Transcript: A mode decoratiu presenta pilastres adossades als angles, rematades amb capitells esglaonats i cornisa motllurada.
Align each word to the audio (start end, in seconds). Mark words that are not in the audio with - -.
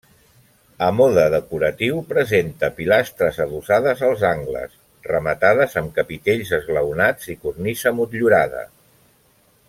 A 0.87 0.89
mode 0.99 1.25
decoratiu 1.33 1.99
presenta 2.13 2.69
pilastres 2.79 3.37
adossades 3.45 4.01
als 4.09 4.23
angles, 4.31 4.73
rematades 5.11 5.77
amb 5.83 5.93
capitells 6.01 6.55
esglaonats 6.61 7.29
i 7.35 7.41
cornisa 7.45 7.93
motllurada. 7.99 8.65